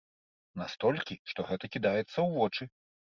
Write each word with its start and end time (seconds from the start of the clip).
Настолькі, 0.61 1.17
што 1.33 1.45
гэта 1.49 1.69
кідаецца 1.75 2.05
ў 2.05 2.27
вочы. 2.39 2.63